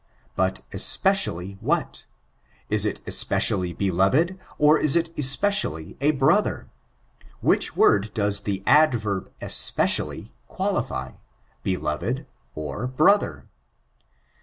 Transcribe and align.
But, 0.35 0.61
especially 0.73 1.59
vfh^ll 1.63 2.05
Is 2.71 2.85
it 2.87 3.01
especially 3.05 3.71
beloved, 3.71 4.35
or 4.57 4.79
is 4.79 4.95
it 4.95 5.11
especially 5.15 5.95
a 6.01 6.09
brother 6.09 6.71
1 7.41 7.47
Which 7.49 7.75
word 7.75 8.11
does 8.15 8.39
the 8.39 8.63
adverb 8.65 9.31
especially, 9.43 10.31
qualify?— 10.47 11.11
beloved 11.71 12.25
or 12.55 12.87
brother 12.87 13.45